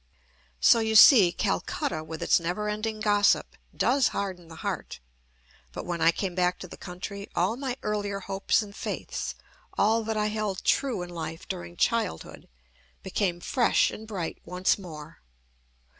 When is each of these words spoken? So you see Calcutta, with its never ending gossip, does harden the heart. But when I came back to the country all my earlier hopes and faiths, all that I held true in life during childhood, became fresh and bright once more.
So 0.59 0.79
you 0.79 0.95
see 0.95 1.31
Calcutta, 1.31 2.03
with 2.03 2.23
its 2.23 2.39
never 2.39 2.67
ending 2.67 3.01
gossip, 3.01 3.55
does 3.77 4.07
harden 4.07 4.47
the 4.47 4.55
heart. 4.65 4.99
But 5.73 5.85
when 5.85 6.01
I 6.01 6.09
came 6.09 6.33
back 6.33 6.57
to 6.61 6.67
the 6.67 6.75
country 6.75 7.29
all 7.35 7.55
my 7.55 7.77
earlier 7.83 8.21
hopes 8.21 8.63
and 8.63 8.75
faiths, 8.75 9.35
all 9.77 10.03
that 10.05 10.17
I 10.17 10.29
held 10.29 10.63
true 10.63 11.03
in 11.03 11.11
life 11.11 11.47
during 11.47 11.77
childhood, 11.77 12.49
became 13.03 13.41
fresh 13.41 13.91
and 13.91 14.07
bright 14.07 14.39
once 14.43 14.79
more. 14.79 15.21